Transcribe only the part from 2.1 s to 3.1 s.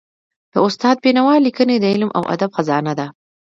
او ادب خزانه ده.